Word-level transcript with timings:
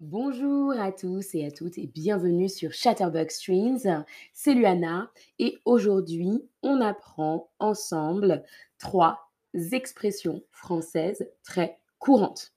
Bonjour 0.00 0.72
à 0.72 0.90
tous 0.90 1.36
et 1.36 1.46
à 1.46 1.52
toutes 1.52 1.78
et 1.78 1.86
bienvenue 1.86 2.48
sur 2.48 2.72
Chatterbox 2.72 3.36
Streams. 3.36 4.04
C'est 4.32 4.52
Luana 4.52 5.12
et 5.38 5.60
aujourd'hui, 5.64 6.50
on 6.64 6.80
apprend 6.80 7.48
ensemble 7.60 8.42
trois 8.78 9.30
expressions 9.70 10.42
françaises 10.50 11.30
très 11.44 11.78
courantes. 12.00 12.52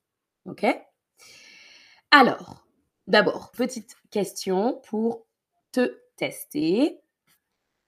OK? 0.45 0.65
Alors, 2.09 2.65
d'abord, 3.05 3.51
petite 3.51 3.95
question 4.09 4.81
pour 4.88 5.27
te 5.71 5.95
tester. 6.15 6.99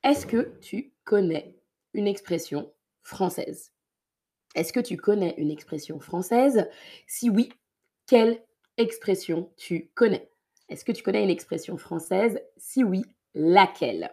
Est-ce 0.04 0.28
que 0.28 0.60
tu 0.62 0.94
connais 1.06 1.58
une 1.96 2.08
expression 2.08 2.72
française? 3.02 3.72
Est-ce 4.54 4.72
que 4.72 4.80
tu 4.80 4.96
connais 4.96 5.34
une 5.40 5.50
expression 5.50 6.00
française? 6.00 6.70
Si 7.08 7.32
oui, 7.32 7.52
quelle 8.06 8.44
expression 8.80 9.52
tu 9.58 9.92
connais 9.96 10.30
Est-ce 10.70 10.86
que 10.86 10.92
tu 10.92 11.04
connais 11.04 11.24
une 11.24 11.30
expression 11.30 11.78
française? 11.78 12.42
Si 12.58 12.84
oui, 12.84 13.04
laquelle? 13.36 14.12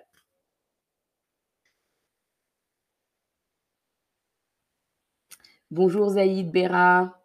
Bonjour 5.71 6.11
Zaïd 6.11 6.51
Béra. 6.51 7.21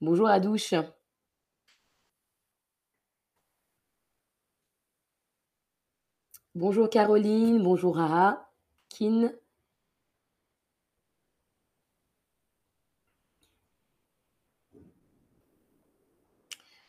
Bonjour 0.00 0.28
Adouche. 0.28 0.74
Bonjour 6.54 6.90
Caroline, 6.90 7.62
bonjour 7.62 7.96
Raha, 7.96 8.47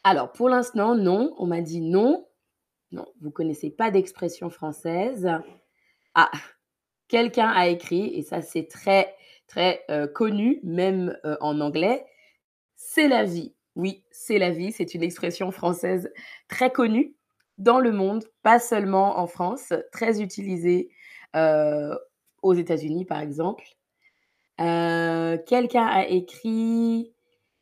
Alors, 0.03 0.31
pour 0.31 0.49
l'instant, 0.49 0.95
non. 0.95 1.33
On 1.37 1.45
m'a 1.45 1.61
dit 1.61 1.81
non. 1.81 2.27
Non, 2.91 3.05
vous 3.21 3.31
connaissez 3.31 3.69
pas 3.69 3.91
d'expression 3.91 4.49
française. 4.49 5.29
Ah, 6.15 6.31
quelqu'un 7.07 7.49
a 7.49 7.67
écrit, 7.67 8.07
et 8.15 8.23
ça 8.23 8.41
c'est 8.41 8.67
très, 8.67 9.15
très 9.47 9.83
euh, 9.91 10.07
connu, 10.07 10.59
même 10.63 11.17
euh, 11.25 11.37
en 11.41 11.61
anglais, 11.61 12.05
c'est 12.75 13.07
la 13.07 13.25
vie. 13.25 13.53
Oui, 13.75 14.03
c'est 14.11 14.39
la 14.39 14.51
vie, 14.51 14.71
c'est 14.71 14.93
une 14.95 15.03
expression 15.03 15.51
française 15.51 16.11
très 16.47 16.71
connue 16.71 17.15
dans 17.57 17.79
le 17.79 17.91
monde, 17.91 18.25
pas 18.41 18.59
seulement 18.59 19.19
en 19.19 19.27
France, 19.27 19.73
très 19.91 20.21
utilisée 20.21 20.89
aux 21.35 22.53
États-Unis 22.53 23.05
par 23.05 23.19
exemple. 23.19 23.63
Euh, 24.59 25.37
quelqu'un 25.47 25.85
a 25.85 26.05
écrit, 26.05 27.13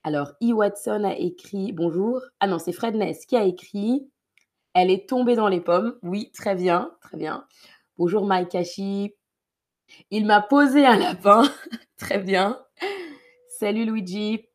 alors 0.04 0.34
E. 0.42 0.52
Watson 0.52 1.04
a 1.04 1.16
écrit, 1.16 1.72
bonjour, 1.72 2.22
ah 2.40 2.48
non, 2.48 2.58
c'est 2.58 2.72
Fred 2.72 2.96
Ness 2.96 3.26
qui 3.26 3.38
a 3.38 3.44
écrit, 3.44 4.10
elle 4.74 4.90
est 4.90 5.08
tombée 5.08 5.36
dans 5.36 5.48
les 5.48 5.62
pommes. 5.62 5.98
Oui, 6.02 6.32
très 6.34 6.56
bien, 6.56 6.92
très 7.02 7.18
bien. 7.18 7.46
Bonjour 7.98 8.26
Mike 8.26 8.50
Kashi. 8.50 9.14
Il 10.12 10.26
m'a 10.26 10.42
posé 10.42 10.86
un 10.86 10.98
lapin. 10.98 11.44
très 11.98 12.20
bien. 12.20 12.60
Salut 13.50 13.86
Luigi. 13.86 14.46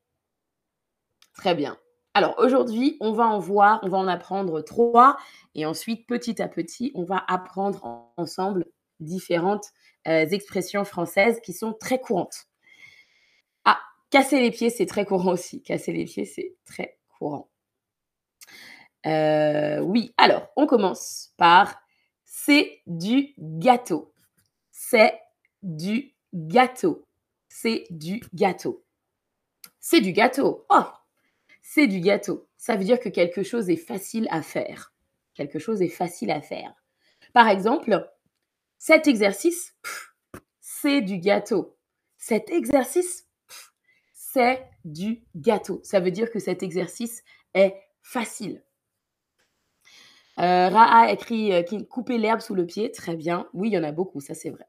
Très 1.35 1.55
bien. 1.55 1.79
Alors 2.15 2.35
aujourd'hui, 2.39 2.97
on 3.01 3.13
va 3.13 3.27
en 3.27 3.39
voir, 3.39 3.81
on 3.83 3.89
va 3.89 3.99
en 3.99 4.07
apprendre 4.07 4.61
trois 4.61 5.17
et 5.55 5.65
ensuite 5.65 6.07
petit 6.07 6.43
à 6.43 6.49
petit, 6.49 6.93
on 6.95 7.05
va 7.05 7.25
apprendre 7.27 8.13
ensemble 8.17 8.67
différentes 9.03 9.67
euh, 10.09 10.27
expressions 10.29 10.85
françaises 10.85 11.41
qui 11.43 11.53
sont 11.53 11.73
très 11.73 12.01
courantes. 12.01 12.47
Ah, 13.65 13.79
casser 14.11 14.41
les 14.41 14.51
pieds, 14.51 14.71
c'est 14.71 14.87
très 14.87 15.05
courant 15.05 15.33
aussi. 15.33 15.63
Casser 15.63 15.93
les 15.93 16.05
pieds, 16.05 16.25
c'est 16.25 16.57
très 16.65 16.99
courant. 17.09 17.49
Euh, 19.07 19.81
oui, 19.81 20.15
alors 20.17 20.49
on 20.57 20.67
commence 20.67 21.33
par 21.37 21.77
c'est 22.25 22.81
du 22.87 23.35
gâteau. 23.39 24.13
C'est 24.71 25.19
du 25.63 26.15
gâteau. 26.35 27.07
C'est 27.49 27.85
du 27.91 28.21
gâteau. 28.35 28.85
C'est 29.79 30.01
du 30.01 30.13
gâteau. 30.13 30.65
Oh, 30.71 30.85
c'est 31.61 31.87
du 31.87 32.01
gâteau. 32.01 32.49
Ça 32.57 32.77
veut 32.77 32.85
dire 32.85 33.01
que 33.01 33.09
quelque 33.09 33.43
chose 33.43 33.71
est 33.71 33.77
facile 33.77 34.27
à 34.31 34.43
faire. 34.43 34.93
Quelque 35.35 35.59
chose 35.59 35.83
est 35.83 35.89
facile 35.89 36.31
à 36.31 36.41
faire. 36.41 36.75
Par 37.33 37.49
exemple, 37.49 38.09
cet 38.85 39.07
exercice, 39.07 39.77
c'est 40.59 41.03
du 41.03 41.19
gâteau. 41.19 41.79
Cet 42.19 42.51
exercice, 42.51 43.29
c'est 44.13 44.69
du 44.85 45.23
gâteau. 45.37 45.79
Ça 45.85 46.01
veut 46.01 46.11
dire 46.11 46.33
que 46.33 46.41
cet 46.41 46.65
exercice 46.65 47.23
est 47.55 47.77
facile. 48.03 48.65
Euh, 50.41 50.69
Ra'a 50.69 51.13
écrit 51.13 51.53
euh, 51.53 51.63
couper 51.89 52.19
l'herbe 52.19 52.41
sous 52.41 52.57
le 52.57 52.67
pied. 52.67 52.91
Très 52.91 53.15
bien. 53.15 53.49
Oui, 53.53 53.69
il 53.69 53.75
y 53.75 53.79
en 53.79 53.85
a 53.85 53.93
beaucoup, 53.93 54.21
ça 54.21 54.35
c'est 54.35 54.51
vrai. 54.51 54.67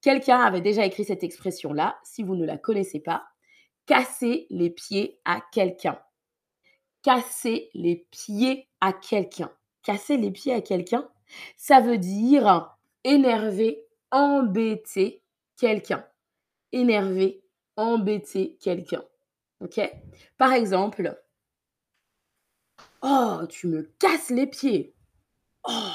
Quelqu'un 0.00 0.40
avait 0.40 0.62
déjà 0.62 0.86
écrit 0.86 1.04
cette 1.04 1.22
expression-là. 1.22 1.98
Si 2.04 2.22
vous 2.22 2.34
ne 2.34 2.46
la 2.46 2.56
connaissez 2.56 3.00
pas, 3.00 3.26
casser 3.84 4.46
les 4.48 4.70
pieds 4.70 5.20
à 5.26 5.42
quelqu'un. 5.52 6.00
Casser 7.02 7.68
les 7.74 8.06
pieds 8.10 8.70
à 8.80 8.94
quelqu'un. 8.94 9.52
Casser 9.82 10.16
les 10.16 10.30
pieds 10.30 10.54
à 10.54 10.62
quelqu'un, 10.62 11.06
ça 11.58 11.80
veut 11.80 11.98
dire 11.98 12.72
énerver, 13.04 13.84
embêter 14.10 15.22
quelqu'un. 15.56 16.06
Énerver, 16.72 17.42
embêter 17.76 18.56
quelqu'un. 18.60 19.04
OK? 19.60 19.80
Par 20.38 20.52
exemple, 20.52 21.18
Oh, 23.04 23.40
tu 23.48 23.66
me 23.66 23.82
casses 23.98 24.30
les 24.30 24.46
pieds. 24.46 24.94
Oh, 25.64 25.92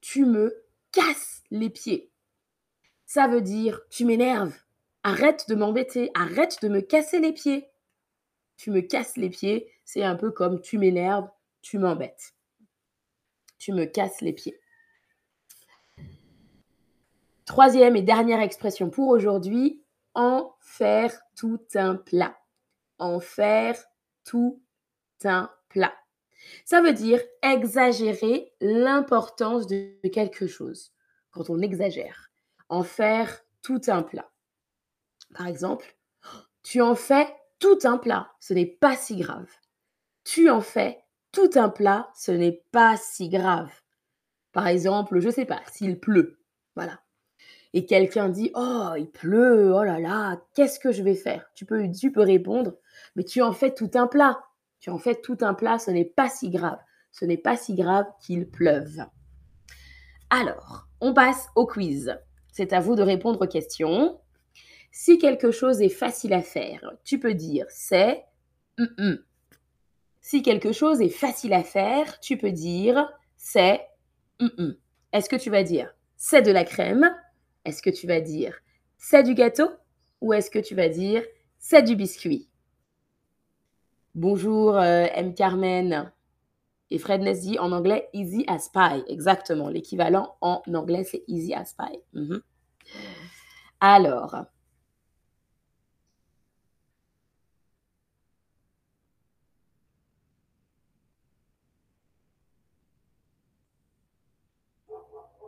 tu 0.00 0.24
me 0.24 0.64
casses 0.90 1.42
les 1.50 1.68
pieds. 1.68 2.10
Ça 3.04 3.28
veut 3.28 3.42
dire 3.42 3.80
tu 3.90 4.06
m'énerves. 4.06 4.58
Arrête 5.02 5.44
de 5.50 5.54
m'embêter, 5.54 6.10
arrête 6.14 6.62
de 6.62 6.68
me 6.68 6.80
casser 6.80 7.20
les 7.20 7.34
pieds. 7.34 7.68
Tu 8.56 8.70
me 8.70 8.80
casses 8.80 9.18
les 9.18 9.28
pieds, 9.28 9.70
c'est 9.84 10.02
un 10.02 10.16
peu 10.16 10.30
comme 10.30 10.62
tu 10.62 10.78
m'énerves, 10.78 11.28
tu 11.60 11.78
m'embêtes. 11.78 12.34
Tu 13.58 13.72
me 13.72 13.84
casses 13.84 14.22
les 14.22 14.32
pieds. 14.32 14.58
Troisième 17.44 17.96
et 17.96 18.02
dernière 18.02 18.40
expression 18.40 18.88
pour 18.88 19.08
aujourd'hui, 19.08 19.82
en 20.14 20.54
faire 20.60 21.12
tout 21.36 21.60
un 21.74 21.96
plat. 21.96 22.36
En 22.98 23.20
faire 23.20 23.76
tout 24.24 24.62
un 25.24 25.50
plat. 25.68 25.92
Ça 26.64 26.80
veut 26.80 26.92
dire 26.92 27.20
exagérer 27.42 28.52
l'importance 28.60 29.66
de 29.66 30.08
quelque 30.08 30.46
chose. 30.46 30.92
Quand 31.30 31.50
on 31.50 31.60
exagère, 31.60 32.30
en 32.68 32.82
faire 32.82 33.40
tout 33.62 33.80
un 33.88 34.02
plat. 34.02 34.30
Par 35.34 35.46
exemple, 35.46 35.96
tu 36.62 36.80
en 36.80 36.94
fais 36.94 37.26
tout 37.58 37.78
un 37.84 37.98
plat, 37.98 38.30
ce 38.40 38.54
n'est 38.54 38.66
pas 38.66 38.96
si 38.96 39.16
grave. 39.16 39.50
Tu 40.22 40.48
en 40.48 40.60
fais 40.60 41.02
tout 41.32 41.50
un 41.56 41.68
plat, 41.68 42.10
ce 42.14 42.30
n'est 42.30 42.62
pas 42.72 42.96
si 42.96 43.28
grave. 43.28 43.72
Par 44.52 44.66
exemple, 44.66 45.18
je 45.20 45.26
ne 45.26 45.32
sais 45.32 45.44
pas, 45.44 45.60
s'il 45.72 45.98
pleut, 45.98 46.38
voilà. 46.76 47.03
Et 47.74 47.86
quelqu'un 47.86 48.28
dit 48.28 48.52
"Oh, 48.54 48.92
il 48.96 49.10
pleut, 49.10 49.74
oh 49.74 49.82
là 49.82 49.98
là, 49.98 50.40
qu'est-ce 50.54 50.78
que 50.78 50.92
je 50.92 51.02
vais 51.02 51.16
faire? 51.16 51.44
Tu 51.56 51.66
peux 51.66 51.90
tu 51.90 52.12
peux 52.12 52.22
répondre 52.22 52.76
"Mais 53.16 53.24
tu 53.24 53.42
en 53.42 53.52
fais 53.52 53.74
tout 53.74 53.90
un 53.94 54.06
plat. 54.06 54.44
Tu 54.78 54.90
en 54.90 54.98
fais 54.98 55.16
tout 55.16 55.38
un 55.40 55.54
plat, 55.54 55.78
ce 55.80 55.90
n'est 55.90 56.04
pas 56.04 56.28
si 56.28 56.50
grave. 56.50 56.78
Ce 57.10 57.24
n'est 57.24 57.36
pas 57.36 57.56
si 57.56 57.74
grave 57.74 58.06
qu'il 58.20 58.48
pleuve." 58.48 59.04
Alors, 60.30 60.86
on 61.00 61.12
passe 61.14 61.48
au 61.56 61.66
quiz. 61.66 62.16
C'est 62.52 62.72
à 62.72 62.78
vous 62.78 62.94
de 62.94 63.02
répondre 63.02 63.42
aux 63.42 63.48
questions. 63.48 64.20
Si 64.92 65.18
quelque 65.18 65.50
chose 65.50 65.82
est 65.82 65.88
facile 65.88 66.32
à 66.32 66.42
faire, 66.42 66.92
tu 67.02 67.18
peux 67.18 67.34
dire 67.34 67.66
c'est 67.68 68.24
Si 70.20 70.42
quelque 70.42 70.70
chose 70.70 71.00
est 71.00 71.08
facile 71.08 71.52
à 71.54 71.64
faire, 71.64 72.20
tu 72.20 72.38
peux 72.38 72.52
dire 72.52 73.12
c'est 73.36 73.84
Est-ce 75.12 75.28
que 75.28 75.36
tu 75.36 75.50
vas 75.50 75.64
dire 75.64 75.92
c'est 76.16 76.42
de 76.42 76.52
la 76.52 76.64
crème 76.64 77.12
Est-ce 77.64 77.82
que 77.82 77.90
tu 77.90 78.06
vas 78.06 78.20
dire 78.20 78.54
c'est 78.98 79.22
du 79.22 79.34
gâteau 79.34 79.68
Ou 80.20 80.32
est-ce 80.32 80.50
que 80.50 80.58
tu 80.58 80.74
vas 80.74 80.88
dire 80.88 81.22
c'est 81.58 81.82
du 81.82 81.96
biscuit? 81.96 82.48
Bonjour 84.14 84.76
euh, 84.76 85.06
M. 85.14 85.34
Carmen. 85.34 86.10
Et 86.90 86.98
Fred 86.98 87.22
Ness 87.22 87.46
en 87.58 87.72
anglais 87.72 88.08
easy 88.14 88.44
as 88.48 88.68
pie. 88.70 89.04
Exactement. 89.08 89.68
L'équivalent 89.68 90.36
en 90.40 90.62
anglais, 90.74 91.04
c'est 91.04 91.24
easy 91.28 91.54
as 91.54 91.74
pie. 91.74 92.00
Mhm. 92.14 92.42
Alors, 93.80 94.46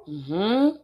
Mhm. 0.06 0.78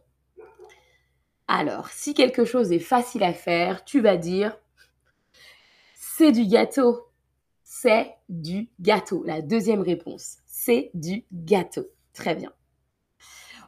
Alors, 1.55 1.89
si 1.89 2.15
quelque 2.15 2.45
chose 2.45 2.71
est 2.71 2.79
facile 2.79 3.21
à 3.21 3.31
faire, 3.31 3.85
tu 3.85 4.01
vas 4.01 4.17
dire 4.17 4.57
c'est 5.93 6.31
du 6.31 6.47
gâteau. 6.47 7.07
C'est 7.61 8.17
du 8.27 8.71
gâteau. 8.79 9.23
La 9.23 9.43
deuxième 9.43 9.83
réponse, 9.83 10.37
c'est 10.47 10.89
du 10.95 11.27
gâteau. 11.31 11.85
Très 12.11 12.33
bien. 12.33 12.51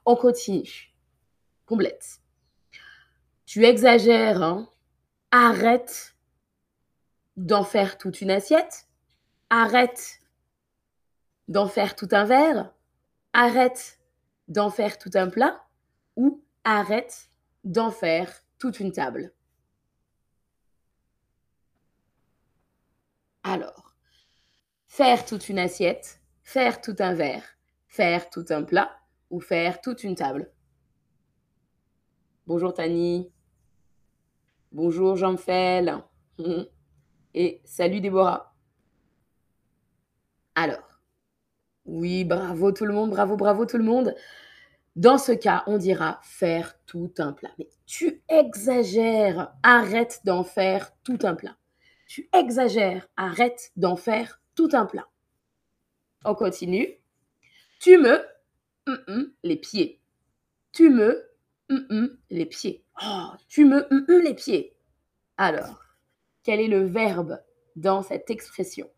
On 0.03 0.15
continue. 0.15 0.95
Complète. 1.67 2.21
Tu 3.45 3.63
exagères, 3.65 4.41
hein 4.41 4.67
Arrête 5.29 6.15
d'en 7.37 7.63
faire 7.63 7.99
toute 7.99 8.19
une 8.19 8.31
assiette. 8.31 8.87
Arrête 9.51 10.21
d'en 11.49 11.67
faire 11.67 11.95
tout 11.95 12.09
un 12.13 12.25
verre. 12.25 12.73
Arrête 13.33 13.99
d'en 14.47 14.71
faire 14.71 14.97
tout 14.97 15.11
un 15.13 15.29
plat. 15.29 15.63
Ou 16.15 16.43
arrête 16.63 17.29
d'en 17.65 17.91
faire 17.91 18.31
toute 18.59 18.79
une 18.79 18.91
table. 18.91 19.33
Alors, 23.43 23.95
faire 24.87 25.25
toute 25.25 25.49
une 25.49 25.59
assiette, 25.59 26.21
faire 26.43 26.79
tout 26.81 26.95
un 26.99 27.13
verre, 27.13 27.43
faire 27.87 28.29
tout 28.29 28.45
un 28.49 28.63
plat 28.63 28.91
ou 29.29 29.39
faire 29.39 29.81
toute 29.81 30.03
une 30.03 30.15
table. 30.15 30.51
Bonjour 32.47 32.73
Tani. 32.73 33.31
Bonjour 34.71 35.15
Jean-Fel. 35.15 36.03
Et 37.33 37.61
salut 37.65 37.99
Déborah. 37.99 38.55
Alors, 40.53 41.01
oui, 41.85 42.23
bravo 42.23 42.71
tout 42.71 42.85
le 42.85 42.93
monde, 42.93 43.09
bravo, 43.09 43.35
bravo 43.35 43.65
tout 43.65 43.77
le 43.77 43.83
monde. 43.83 44.15
Dans 44.95 45.17
ce 45.17 45.33
cas, 45.33 45.63
on 45.67 45.77
dira 45.77 46.19
faire 46.23 46.79
tout 46.85 47.13
un 47.17 47.33
plat. 47.33 47.51
Mais 47.59 47.67
tu 47.85 48.23
exagères, 48.29 49.53
arrête 49.61 50.21
d'en 50.23 50.43
faire 50.43 50.93
tout 51.03 51.19
un 51.23 51.35
plat. 51.35 51.57
Tu 52.07 52.29
exagères, 52.33 53.07
arrête 53.17 53.71
d'en 53.75 53.97
faire 53.97 54.41
tout 54.55 54.69
un 54.71 54.85
plat. 54.85 55.09
On 56.23 56.33
continue. 56.33 56.87
Tu 57.79 57.97
me 57.97 58.19
mm, 58.87 58.93
mm, 59.07 59.33
les 59.43 59.57
pieds. 59.57 60.01
Tu 60.71 60.89
me 60.89 61.29
mm, 61.69 62.17
les 62.29 62.45
pieds. 62.45 62.85
Oh, 63.03 63.31
tu 63.49 63.65
me 63.65 63.85
les 64.21 64.33
pieds. 64.33 64.77
Alors, 65.37 65.83
quel 66.43 66.61
est 66.61 66.69
le 66.69 66.85
verbe 66.85 67.41
dans 67.75 68.01
cette 68.01 68.29
expression? 68.29 68.89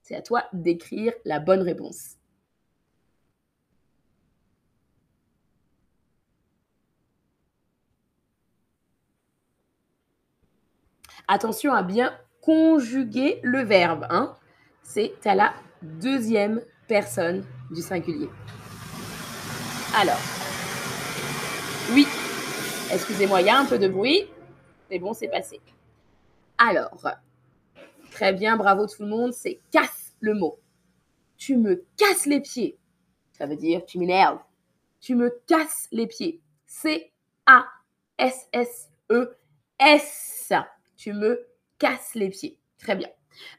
C'est 0.00 0.16
à 0.16 0.22
toi 0.22 0.44
d'écrire 0.54 1.12
la 1.26 1.40
bonne 1.40 1.60
réponse. 1.60 2.16
Attention 11.28 11.72
à 11.72 11.82
bien 11.82 12.12
conjuguer 12.40 13.40
le 13.42 13.62
verbe. 13.62 14.06
Hein. 14.10 14.34
C'est 14.82 15.26
à 15.26 15.34
la 15.34 15.54
deuxième 15.82 16.60
personne 16.88 17.44
du 17.70 17.80
singulier. 17.80 18.28
Alors, 19.94 20.20
oui, 21.92 22.06
excusez-moi, 22.92 23.40
il 23.40 23.46
y 23.46 23.50
a 23.50 23.58
un 23.58 23.64
peu 23.64 23.78
de 23.78 23.88
bruit. 23.88 24.26
C'est 24.90 24.98
bon, 24.98 25.12
c'est 25.12 25.28
passé. 25.28 25.60
Alors, 26.58 26.96
très 28.10 28.32
bien, 28.32 28.56
bravo 28.56 28.86
tout 28.86 29.02
le 29.02 29.08
monde, 29.08 29.32
c'est 29.32 29.60
casse 29.70 30.14
le 30.20 30.34
mot. 30.34 30.58
Tu 31.36 31.56
me 31.56 31.84
casses 31.96 32.26
les 32.26 32.40
pieds. 32.40 32.78
Ça 33.32 33.46
veut 33.46 33.56
dire 33.56 33.84
tu 33.86 33.98
m'énerves. 33.98 34.38
Tu 35.00 35.14
me 35.14 35.30
casses 35.46 35.88
les 35.90 36.06
pieds. 36.06 36.40
C-A-S-S-E-S. 36.66 37.12
Tu 41.02 41.12
me 41.14 41.48
casses 41.80 42.14
les 42.14 42.30
pieds. 42.30 42.60
Très 42.78 42.94
bien. 42.94 43.08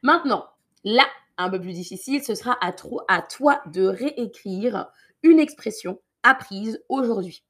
Maintenant, 0.02 0.48
là, 0.86 1.06
un 1.38 1.50
peu 1.50 1.60
plus 1.60 1.74
difficile, 1.74 2.24
ce 2.24 2.36
sera 2.36 2.58
à, 2.62 2.72
toi 2.72 3.62
de 3.66 3.86
réécrire 3.86 4.90
une 5.24 5.42
expression 5.42 6.00
apprise 6.24 6.82
aujourd'hui. 6.88 7.44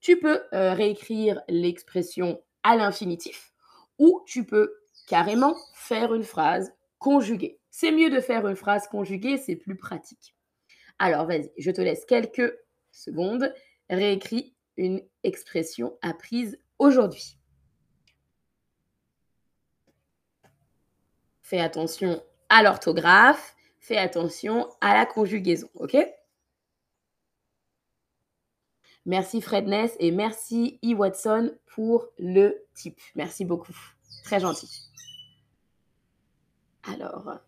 Tu 0.00 0.18
peux 0.18 0.40
euh, 0.54 0.72
réécrire 0.72 1.42
l'expression 1.48 2.42
à 2.62 2.76
l'infinitif 2.76 3.52
ou 3.98 4.22
tu 4.24 4.46
peux 4.46 4.72
carrément 5.06 5.54
faire 5.74 6.14
une 6.14 6.24
phrase 6.24 6.72
conjuguée. 6.98 7.60
C'est 7.70 7.92
mieux 7.92 8.08
de 8.08 8.20
faire 8.20 8.48
une 8.48 8.56
phrase 8.56 8.88
conjuguée, 8.88 9.36
c'est 9.36 9.56
plus 9.56 9.76
pratique. 9.76 10.34
Alors 10.98 11.26
vas-y, 11.26 11.52
je 11.58 11.70
te 11.70 11.82
laisse 11.82 12.06
quelques 12.06 12.56
secondes. 12.90 13.52
Réécris 13.90 14.54
une 14.78 15.02
expression 15.24 15.98
apprise 16.00 16.58
aujourd'hui. 16.78 17.36
Fais 21.46 21.60
attention 21.60 22.20
à 22.48 22.64
l'orthographe, 22.64 23.54
fais 23.78 23.96
attention 23.98 24.68
à 24.80 24.94
la 24.94 25.06
conjugaison, 25.06 25.68
ok? 25.74 25.96
Merci 29.04 29.40
Fredness 29.40 29.94
et 30.00 30.10
merci 30.10 30.80
E. 30.84 30.92
Watson 30.94 31.56
pour 31.66 32.08
le 32.18 32.66
type. 32.74 33.00
Merci 33.14 33.44
beaucoup. 33.44 33.76
Très 34.24 34.40
gentil. 34.40 34.90
Alors. 36.82 37.38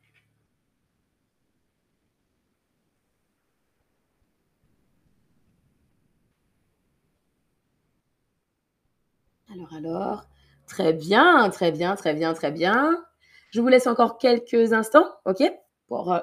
Alors, 9.52 9.74
alors. 9.74 10.28
Très 10.68 10.92
bien, 10.92 11.50
très 11.50 11.72
bien, 11.72 11.96
très 11.96 12.14
bien, 12.14 12.32
très 12.32 12.52
bien. 12.52 13.07
Je 13.50 13.60
vous 13.60 13.68
laisse 13.68 13.86
encore 13.86 14.18
quelques 14.18 14.72
instants, 14.72 15.08
OK, 15.24 15.42
pour 15.86 16.12
euh, 16.12 16.20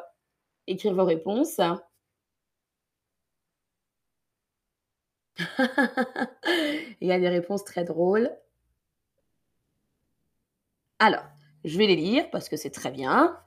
écrire 0.67 0.93
vos 0.93 1.05
réponses. 1.05 1.59
Il 7.01 7.07
y 7.07 7.11
a 7.11 7.19
des 7.19 7.29
réponses 7.29 7.63
très 7.63 7.83
drôles. 7.83 8.31
Alors, 10.99 11.25
je 11.63 11.77
vais 11.77 11.87
les 11.87 11.95
lire 11.95 12.29
parce 12.29 12.47
que 12.47 12.57
c'est 12.57 12.69
très 12.69 12.91
bien. 12.91 13.37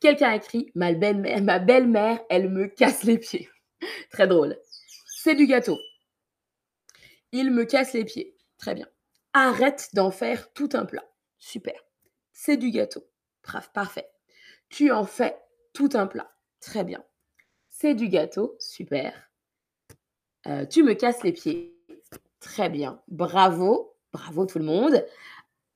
Quelqu'un 0.00 0.30
a 0.30 0.36
écrit 0.36 0.70
Ma 0.74 0.92
belle-mère, 0.92 1.42
ma 1.42 1.58
belle-mère, 1.58 2.20
elle 2.30 2.48
me 2.48 2.68
casse 2.68 3.02
les 3.02 3.18
pieds. 3.18 3.48
très 4.10 4.26
drôle. 4.26 4.56
C'est 5.06 5.34
du 5.34 5.46
gâteau. 5.46 5.78
Il 7.32 7.50
me 7.50 7.64
casse 7.64 7.92
les 7.94 8.04
pieds. 8.04 8.36
Très 8.58 8.74
bien. 8.74 8.88
Arrête 9.32 9.90
d'en 9.94 10.12
faire 10.12 10.52
tout 10.52 10.68
un 10.74 10.86
plat. 10.86 11.04
Super. 11.38 11.74
C'est 12.32 12.56
du 12.56 12.70
gâteau. 12.70 13.04
Parfait. 13.72 14.08
Tu 14.68 14.90
en 14.90 15.04
fais 15.04 15.36
tout 15.72 15.90
un 15.94 16.06
plat. 16.06 16.30
Très 16.60 16.84
bien. 16.84 17.04
C'est 17.68 17.94
du 17.94 18.08
gâteau. 18.08 18.56
Super. 18.58 19.30
Euh, 20.46 20.66
tu 20.66 20.82
me 20.82 20.94
casses 20.94 21.22
les 21.22 21.32
pieds. 21.32 21.76
Très 22.40 22.68
bien. 22.68 23.02
Bravo. 23.08 23.96
Bravo 24.12 24.46
tout 24.46 24.58
le 24.58 24.64
monde. 24.64 25.04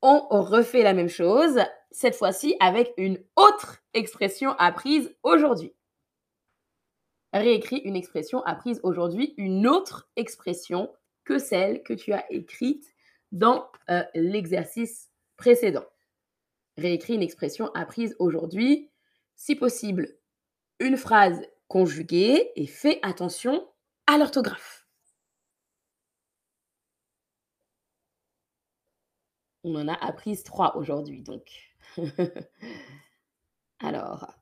On 0.01 0.27
refait 0.41 0.83
la 0.83 0.93
même 0.93 1.09
chose, 1.09 1.59
cette 1.91 2.15
fois-ci 2.15 2.55
avec 2.61 2.93
une 2.95 3.21
autre 3.35 3.83
expression 3.93 4.51
apprise 4.51 5.13
aujourd'hui. 5.23 5.73
Réécris 7.33 7.81
une 7.83 7.97
expression 7.97 8.41
apprise 8.43 8.79
aujourd'hui, 8.83 9.33
une 9.35 9.67
autre 9.67 10.09
expression 10.15 10.89
que 11.25 11.37
celle 11.37 11.83
que 11.83 11.93
tu 11.93 12.13
as 12.13 12.25
écrite 12.31 12.85
dans 13.33 13.69
euh, 13.89 14.03
l'exercice 14.15 15.11
précédent 15.35 15.85
réécris 16.79 17.15
une 17.15 17.21
expression 17.21 17.71
apprise 17.73 18.15
aujourd'hui. 18.19 18.89
Si 19.35 19.55
possible, 19.55 20.17
une 20.79 20.97
phrase 20.97 21.41
conjuguée 21.67 22.51
et 22.55 22.67
fais 22.67 22.99
attention 23.03 23.67
à 24.07 24.17
l'orthographe. 24.17 24.87
On 29.63 29.75
en 29.75 29.87
a 29.87 29.93
appris 29.93 30.41
trois 30.43 30.75
aujourd'hui, 30.77 31.21
donc. 31.21 31.75
Alors. 33.79 34.33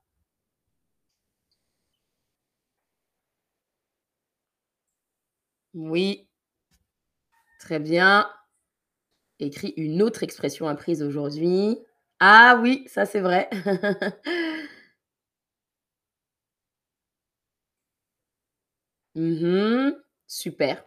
Oui. 5.74 6.27
Très 7.60 7.79
bien. 7.79 8.29
Écris 9.39 9.74
une 9.77 10.01
autre 10.01 10.24
expression 10.24 10.67
apprise 10.67 11.03
aujourd'hui. 11.03 11.77
Ah 12.19 12.57
oui, 12.62 12.86
ça 12.88 13.05
c'est 13.05 13.19
vrai. 13.19 13.50
Mmh 19.15 19.93
super. 20.27 20.83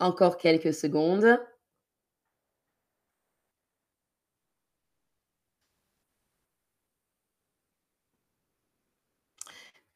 Encore 0.00 0.36
quelques 0.38 0.72
secondes. 0.74 1.38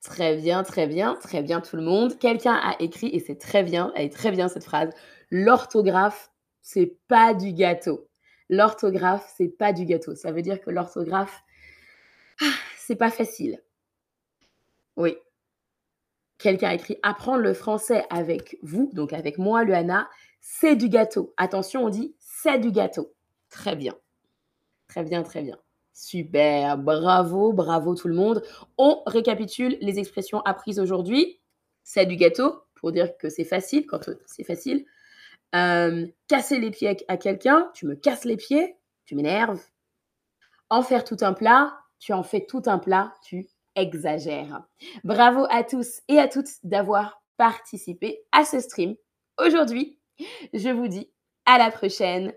Très 0.05 0.37
bien, 0.37 0.65
très 0.65 0.89
bien, 0.89 1.15
très 1.23 1.43
bien 1.43 1.61
tout 1.61 1.77
le 1.77 1.83
monde. 1.83 2.19
Quelqu'un 2.19 2.55
a 2.55 2.75
écrit, 2.81 3.07
et 3.13 3.21
c'est 3.21 3.37
très 3.39 3.63
bien, 3.63 3.93
elle 3.95 4.07
est 4.07 4.13
très 4.13 4.33
bien 4.33 4.49
cette 4.49 4.65
phrase, 4.65 4.91
l'orthographe, 5.31 6.32
c'est 6.63 6.97
pas 7.09 7.35
du 7.35 7.53
gâteau. 7.53 8.09
L'orthographe, 8.49 9.33
c'est 9.37 9.49
pas 9.49 9.73
du 9.73 9.85
gâteau. 9.85 10.15
Ça 10.15 10.33
veut 10.33 10.43
dire 10.43 10.61
que 10.61 10.71
l'orthographe, 10.71 11.43
ah, 12.41 12.55
c'est 12.79 12.97
pas 12.97 13.11
facile. 13.11 13.63
Oui. 14.97 15.17
Quelqu'un 16.39 16.71
a 16.71 16.75
écrit 16.75 16.99
apprendre 17.03 17.43
le 17.43 17.55
français 17.55 18.05
avec 18.11 18.59
vous, 18.63 18.91
donc 18.95 19.13
avec 19.13 19.39
moi, 19.39 19.65
Luana, 19.65 20.09
c'est 20.41 20.77
du 20.77 20.89
gâteau. 20.89 21.33
Attention, 21.37 21.85
on 21.85 21.89
dit 21.89 22.15
c'est 22.19 22.59
du 22.59 22.73
gâteau. 22.73 23.13
Très 23.49 23.77
bien. 23.77 23.95
Très 24.89 25.05
bien, 25.05 25.23
très 25.23 25.43
bien. 25.43 25.59
Super, 25.93 26.79
bravo, 26.79 27.53
bravo 27.53 27.95
tout 27.95 28.09
le 28.09 28.15
monde. 28.15 28.43
On 28.77 29.03
récapitule 29.07 29.77
les 29.81 29.99
expressions 29.99 30.41
apprises 30.41 30.81
aujourd'hui. 30.81 31.41
C'est 31.85 32.07
du 32.07 32.17
gâteau, 32.17 32.63
pour 32.75 32.93
dire 32.93 33.17
que 33.19 33.29
c'est 33.29 33.45
facile, 33.45 33.87
quand 33.87 34.11
c'est 34.27 34.45
facile. 34.45 34.85
Casser 35.53 36.59
les 36.59 36.71
pieds 36.71 36.97
à 37.09 37.17
quelqu'un, 37.17 37.71
tu 37.75 37.87
me 37.87 37.95
casses 37.95 38.25
les 38.25 38.37
pieds, 38.37 38.77
tu 39.05 39.15
m'énerves. 39.15 39.63
En 40.71 40.83
faire 40.83 41.05
tout 41.05 41.19
un 41.21 41.35
plat, 41.35 41.77
tu 41.99 42.13
en 42.13 42.23
fais 42.23 42.47
tout 42.47 42.63
un 42.67 42.79
plat, 42.79 43.13
tu 43.23 43.47
exagères. 43.75 44.63
Bravo 45.05 45.47
à 45.51 45.63
tous 45.65 46.01
et 46.09 46.19
à 46.19 46.29
toutes 46.29 46.49
d'avoir 46.63 47.23
participé 47.37 48.25
à 48.33 48.45
ce 48.45 48.61
stream 48.61 48.95
aujourd'hui. 49.39 49.99
Je 50.53 50.71
vous 50.71 50.89
dis 50.89 51.11
à 51.47 51.59
la 51.59 51.71
prochaine 51.71 52.33